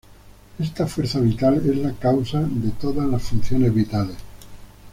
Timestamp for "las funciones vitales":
3.07-4.17